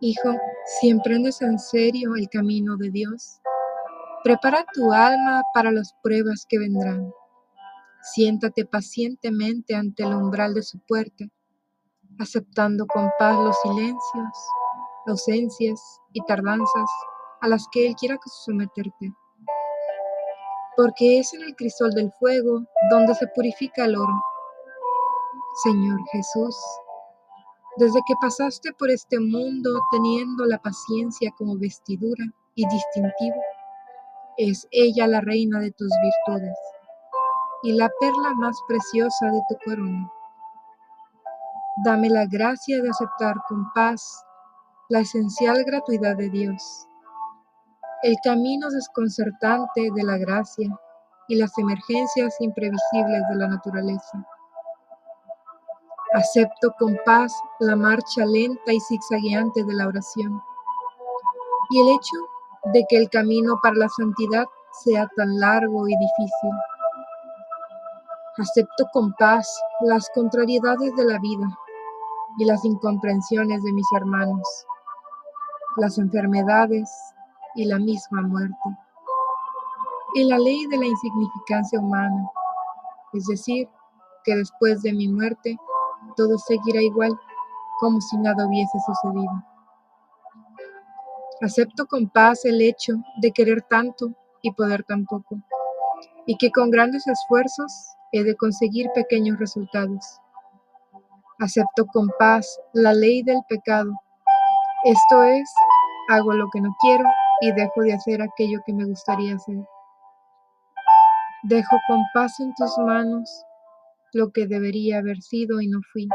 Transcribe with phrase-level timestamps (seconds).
[0.00, 0.30] Hijo,
[0.80, 3.40] si emprendes en serio el camino de Dios,
[4.22, 7.12] prepara tu alma para las pruebas que vendrán.
[8.02, 11.24] Siéntate pacientemente ante el umbral de su puerta,
[12.20, 14.38] aceptando con paz los silencios,
[15.06, 15.80] ausencias
[16.12, 16.90] y tardanzas
[17.40, 19.12] a las que Él quiera someterte.
[20.76, 24.14] Porque es en el crisol del fuego donde se purifica el oro.
[25.64, 26.56] Señor Jesús,
[27.78, 32.24] desde que pasaste por este mundo teniendo la paciencia como vestidura
[32.56, 33.40] y distintivo,
[34.36, 36.58] es ella la reina de tus virtudes
[37.62, 40.10] y la perla más preciosa de tu corona.
[41.84, 44.24] Dame la gracia de aceptar con paz
[44.88, 46.88] la esencial gratuidad de Dios,
[48.02, 50.68] el camino desconcertante de la gracia
[51.28, 54.26] y las emergencias imprevisibles de la naturaleza
[56.14, 60.42] Acepto con paz la marcha lenta y zigzagueante de la oración
[61.68, 62.16] y el hecho
[62.72, 64.46] de que el camino para la santidad
[64.84, 66.50] sea tan largo y difícil.
[68.38, 69.46] Acepto con paz
[69.80, 71.58] las contrariedades de la vida
[72.38, 74.66] y las incomprensiones de mis hermanos,
[75.76, 76.90] las enfermedades
[77.54, 78.78] y la misma muerte,
[80.14, 82.30] y la ley de la insignificancia humana,
[83.12, 83.68] es decir,
[84.24, 85.58] que después de mi muerte
[86.18, 87.12] todo seguirá igual,
[87.78, 89.30] como si nada hubiese sucedido.
[91.40, 95.36] Acepto con paz el hecho de querer tanto y poder tan poco,
[96.26, 97.72] y que con grandes esfuerzos
[98.10, 100.04] he de conseguir pequeños resultados.
[101.38, 103.92] Acepto con paz la ley del pecado,
[104.84, 105.48] esto es,
[106.08, 107.04] hago lo que no quiero
[107.42, 109.58] y dejo de hacer aquello que me gustaría hacer.
[111.44, 113.44] Dejo con paz en tus manos
[114.12, 116.08] lo que debería haber sido y no fui,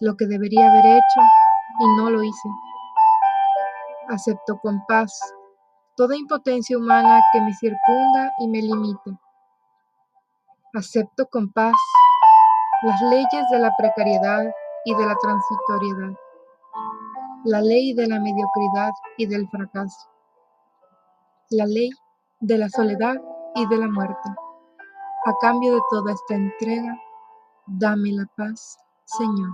[0.00, 1.20] lo que debería haber hecho
[1.80, 2.48] y no lo hice.
[4.08, 5.12] Acepto con paz
[5.96, 9.20] toda impotencia humana que me circunda y me limita.
[10.74, 11.74] Acepto con paz
[12.82, 14.50] las leyes de la precariedad
[14.86, 16.16] y de la transitoriedad,
[17.44, 20.08] la ley de la mediocridad y del fracaso,
[21.50, 21.90] la ley
[22.40, 23.16] de la soledad
[23.54, 24.30] y de la muerte.
[25.26, 26.96] A cambio de toda esta entrega,
[27.66, 29.50] dame la paz, Señor.